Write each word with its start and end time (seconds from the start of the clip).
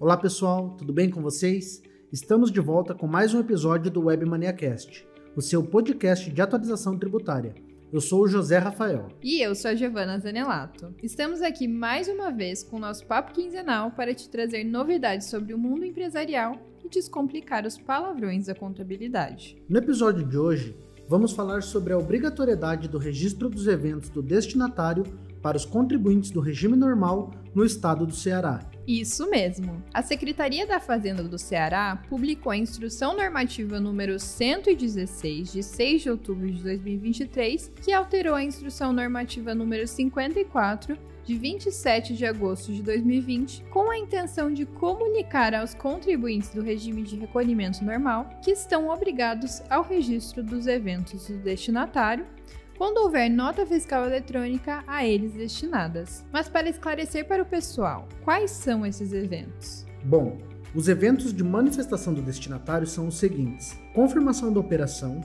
Olá 0.00 0.16
pessoal, 0.16 0.70
tudo 0.78 0.94
bem 0.94 1.10
com 1.10 1.20
vocês? 1.20 1.82
Estamos 2.10 2.50
de 2.50 2.58
volta 2.58 2.94
com 2.94 3.06
mais 3.06 3.34
um 3.34 3.40
episódio 3.40 3.90
do 3.90 4.04
Web 4.04 4.24
Maniacast, 4.24 5.06
o 5.36 5.42
seu 5.42 5.62
podcast 5.62 6.30
de 6.30 6.40
atualização 6.40 6.98
tributária. 6.98 7.54
Eu 7.92 8.00
sou 8.00 8.22
o 8.22 8.26
José 8.26 8.56
Rafael. 8.56 9.08
E 9.22 9.42
eu 9.42 9.54
sou 9.54 9.70
a 9.70 9.74
Giovana 9.74 10.18
Zanelato. 10.18 10.94
Estamos 11.02 11.42
aqui 11.42 11.68
mais 11.68 12.08
uma 12.08 12.30
vez 12.30 12.62
com 12.62 12.78
o 12.78 12.80
nosso 12.80 13.04
papo 13.04 13.34
quinzenal 13.34 13.90
para 13.90 14.14
te 14.14 14.30
trazer 14.30 14.64
novidades 14.64 15.26
sobre 15.26 15.52
o 15.52 15.58
mundo 15.58 15.84
empresarial 15.84 16.56
e 16.82 16.88
descomplicar 16.88 17.66
os 17.66 17.76
palavrões 17.76 18.46
da 18.46 18.54
contabilidade. 18.54 19.62
No 19.68 19.76
episódio 19.76 20.26
de 20.26 20.38
hoje, 20.38 20.74
vamos 21.06 21.32
falar 21.32 21.62
sobre 21.62 21.92
a 21.92 21.98
obrigatoriedade 21.98 22.88
do 22.88 22.96
registro 22.96 23.50
dos 23.50 23.66
eventos 23.66 24.08
do 24.08 24.22
destinatário 24.22 25.04
para 25.42 25.56
os 25.56 25.64
contribuintes 25.64 26.30
do 26.30 26.40
regime 26.40 26.76
normal 26.76 27.32
no 27.54 27.64
estado 27.64 28.06
do 28.06 28.14
Ceará. 28.14 28.60
Isso 28.86 29.28
mesmo. 29.30 29.82
A 29.94 30.02
Secretaria 30.02 30.66
da 30.66 30.80
Fazenda 30.80 31.22
do 31.22 31.38
Ceará 31.38 32.02
publicou 32.08 32.50
a 32.50 32.56
Instrução 32.56 33.16
Normativa 33.16 33.78
número 33.78 34.18
116 34.18 35.52
de 35.52 35.62
6 35.62 36.02
de 36.02 36.10
outubro 36.10 36.50
de 36.50 36.62
2023, 36.62 37.72
que 37.82 37.92
alterou 37.92 38.34
a 38.34 38.42
Instrução 38.42 38.92
Normativa 38.92 39.54
número 39.54 39.86
54 39.86 40.98
de 41.24 41.36
27 41.36 42.16
de 42.16 42.26
agosto 42.26 42.72
de 42.72 42.82
2020, 42.82 43.64
com 43.70 43.90
a 43.90 43.98
intenção 43.98 44.52
de 44.52 44.66
comunicar 44.66 45.54
aos 45.54 45.74
contribuintes 45.74 46.50
do 46.50 46.62
regime 46.62 47.02
de 47.02 47.16
recolhimento 47.16 47.84
normal 47.84 48.28
que 48.42 48.50
estão 48.50 48.88
obrigados 48.88 49.62
ao 49.70 49.84
registro 49.84 50.42
dos 50.42 50.66
eventos 50.66 51.28
do 51.28 51.38
destinatário 51.38 52.26
quando 52.80 52.96
houver 52.96 53.28
nota 53.28 53.66
fiscal 53.66 54.06
eletrônica 54.06 54.82
a 54.86 55.06
eles 55.06 55.34
destinadas. 55.34 56.24
Mas 56.32 56.48
para 56.48 56.66
esclarecer 56.66 57.28
para 57.28 57.42
o 57.42 57.46
pessoal, 57.46 58.08
quais 58.24 58.50
são 58.52 58.86
esses 58.86 59.12
eventos? 59.12 59.84
Bom, 60.02 60.38
os 60.74 60.88
eventos 60.88 61.34
de 61.34 61.44
manifestação 61.44 62.14
do 62.14 62.22
destinatário 62.22 62.86
são 62.86 63.06
os 63.06 63.18
seguintes: 63.18 63.78
confirmação 63.94 64.50
da 64.50 64.60
operação, 64.60 65.20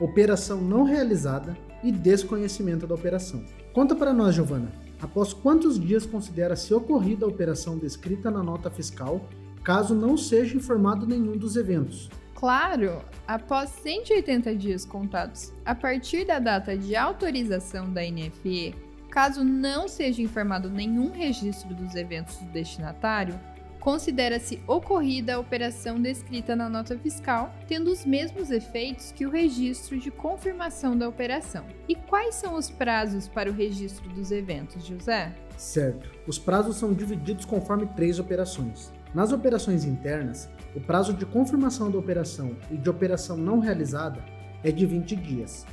operação 0.00 0.60
não 0.60 0.82
realizada 0.82 1.56
e 1.84 1.92
desconhecimento 1.92 2.84
da 2.84 2.96
operação. 2.96 3.44
Conta 3.72 3.94
para 3.94 4.12
nós, 4.12 4.34
Giovana. 4.34 4.72
Após 5.00 5.32
quantos 5.32 5.78
dias 5.78 6.04
considera-se 6.04 6.74
ocorrida 6.74 7.24
a 7.24 7.28
operação 7.28 7.78
descrita 7.78 8.28
na 8.28 8.42
nota 8.42 8.72
fiscal, 8.72 9.24
caso 9.62 9.94
não 9.94 10.16
seja 10.16 10.56
informado 10.56 11.06
nenhum 11.06 11.36
dos 11.36 11.54
eventos? 11.54 12.10
Claro, 12.38 13.02
após 13.26 13.68
180 13.82 14.54
dias 14.54 14.84
contados 14.84 15.52
a 15.64 15.74
partir 15.74 16.24
da 16.24 16.38
data 16.38 16.78
de 16.78 16.94
autorização 16.94 17.92
da 17.92 18.00
NFE, 18.00 18.76
caso 19.10 19.42
não 19.42 19.88
seja 19.88 20.22
informado 20.22 20.70
nenhum 20.70 21.10
registro 21.10 21.74
dos 21.74 21.96
eventos 21.96 22.36
do 22.36 22.46
destinatário, 22.52 23.40
considera-se 23.80 24.62
ocorrida 24.68 25.34
a 25.34 25.40
operação 25.40 26.00
descrita 26.00 26.54
na 26.54 26.68
nota 26.68 26.96
fiscal, 26.96 27.52
tendo 27.66 27.90
os 27.90 28.04
mesmos 28.04 28.52
efeitos 28.52 29.10
que 29.10 29.26
o 29.26 29.30
registro 29.30 29.98
de 29.98 30.12
confirmação 30.12 30.96
da 30.96 31.08
operação. 31.08 31.64
E 31.88 31.96
quais 31.96 32.36
são 32.36 32.54
os 32.54 32.70
prazos 32.70 33.26
para 33.26 33.50
o 33.50 33.52
registro 33.52 34.08
dos 34.10 34.30
eventos, 34.30 34.86
José? 34.86 35.34
Certo. 35.56 36.08
Os 36.24 36.38
prazos 36.38 36.76
são 36.76 36.94
divididos 36.94 37.44
conforme 37.44 37.86
três 37.96 38.20
operações. 38.20 38.92
Nas 39.14 39.32
operações 39.32 39.84
internas, 39.84 40.48
o 40.76 40.80
prazo 40.80 41.14
de 41.14 41.24
confirmação 41.24 41.90
da 41.90 41.98
operação 41.98 42.56
e 42.70 42.76
de 42.76 42.90
operação 42.90 43.36
não 43.36 43.58
realizada 43.58 44.22
é 44.62 44.70
de 44.70 44.84
20 44.84 45.16
dias. 45.16 45.66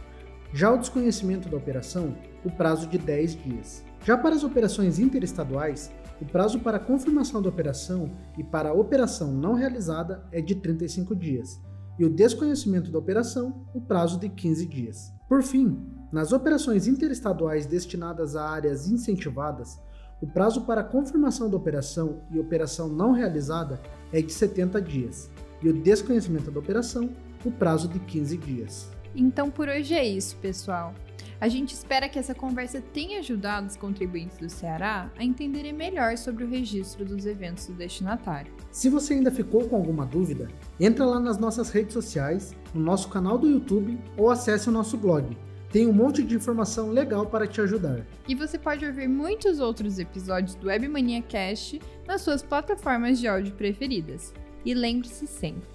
Já 0.53 0.71
o 0.71 0.77
desconhecimento 0.77 1.49
da 1.49 1.57
operação, 1.57 2.15
o 2.45 2.51
prazo 2.51 2.87
de 2.87 2.97
10 2.97 3.43
dias. 3.43 3.83
Já 4.05 4.17
para 4.17 4.35
as 4.35 4.43
operações 4.43 4.99
interestaduais, 4.99 5.91
o 6.21 6.25
prazo 6.25 6.59
para 6.59 6.79
confirmação 6.79 7.41
da 7.41 7.49
operação 7.49 8.09
e 8.37 8.43
para 8.43 8.69
a 8.69 8.73
operação 8.73 9.33
não 9.33 9.53
realizada 9.53 10.23
é 10.31 10.39
de 10.39 10.55
35 10.55 11.13
dias, 11.13 11.59
e 11.99 12.05
o 12.05 12.09
desconhecimento 12.09 12.89
da 12.89 12.99
operação, 12.99 13.65
o 13.73 13.81
prazo 13.81 14.17
de 14.17 14.29
15 14.29 14.65
dias. 14.65 15.13
Por 15.27 15.43
fim, 15.43 15.77
nas 16.11 16.31
operações 16.31 16.87
interestaduais 16.87 17.65
destinadas 17.65 18.35
a 18.35 18.49
áreas 18.49 18.87
incentivadas, 18.87 19.77
o 20.25 20.27
prazo 20.27 20.61
para 20.61 20.83
confirmação 20.83 21.47
da 21.47 21.55
operação 21.55 22.23
e 22.31 22.39
operação 22.39 22.89
não 22.89 23.11
realizada 23.11 23.79
é 24.11 24.19
de 24.23 24.33
70 24.33 24.81
dias, 24.81 25.29
e 25.61 25.69
o 25.69 25.73
desconhecimento 25.73 26.49
da 26.49 26.59
operação, 26.59 27.11
o 27.45 27.51
prazo 27.51 27.87
de 27.87 27.99
15 27.99 28.35
dias. 28.37 28.89
Então 29.15 29.51
por 29.51 29.69
hoje 29.69 29.93
é 29.93 30.03
isso, 30.03 30.35
pessoal. 30.37 30.95
A 31.39 31.47
gente 31.47 31.75
espera 31.75 32.09
que 32.09 32.17
essa 32.17 32.33
conversa 32.33 32.81
tenha 32.81 33.19
ajudado 33.19 33.67
os 33.67 33.77
contribuintes 33.77 34.37
do 34.37 34.49
Ceará 34.49 35.11
a 35.15 35.23
entenderem 35.23 35.73
melhor 35.73 36.17
sobre 36.17 36.43
o 36.43 36.49
registro 36.49 37.05
dos 37.05 37.27
eventos 37.27 37.67
do 37.67 37.73
destinatário. 37.73 38.51
Se 38.71 38.89
você 38.89 39.13
ainda 39.13 39.29
ficou 39.29 39.69
com 39.69 39.75
alguma 39.75 40.07
dúvida, 40.07 40.47
entra 40.79 41.05
lá 41.05 41.19
nas 41.19 41.37
nossas 41.37 41.69
redes 41.69 41.93
sociais, 41.93 42.55
no 42.73 42.81
nosso 42.81 43.09
canal 43.09 43.37
do 43.37 43.47
YouTube 43.47 43.99
ou 44.17 44.31
acesse 44.31 44.69
o 44.69 44.71
nosso 44.71 44.97
blog. 44.97 45.37
Tem 45.75 45.85
um 45.85 45.91
monte 45.91 46.23
de 46.23 46.33
informação 46.33 46.89
legal 46.89 47.25
para 47.25 47.45
te 47.45 47.59
ajudar. 47.59 48.07
E 48.29 48.33
você 48.33 48.57
pode 48.57 48.85
ouvir 48.85 49.09
muitos 49.09 49.59
outros 49.59 49.99
episódios 49.99 50.55
do 50.55 50.67
Webmania 50.67 51.21
Cast 51.21 51.81
nas 52.07 52.21
suas 52.21 52.41
plataformas 52.41 53.19
de 53.19 53.27
áudio 53.27 53.53
preferidas. 53.55 54.33
E 54.63 54.73
lembre-se 54.73 55.27
sempre, 55.27 55.67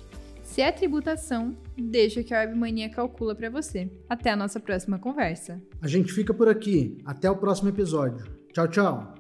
se 0.42 0.62
é 0.62 0.72
tributação, 0.72 1.54
deixa 1.76 2.22
que 2.22 2.32
a 2.32 2.38
Webmania 2.38 2.88
calcula 2.88 3.34
para 3.34 3.50
você. 3.50 3.90
Até 4.08 4.30
a 4.30 4.36
nossa 4.36 4.58
próxima 4.58 4.98
conversa. 4.98 5.60
A 5.82 5.86
gente 5.86 6.14
fica 6.14 6.32
por 6.32 6.48
aqui. 6.48 6.96
Até 7.04 7.30
o 7.30 7.36
próximo 7.36 7.68
episódio. 7.68 8.24
Tchau, 8.54 8.68
tchau. 8.68 9.19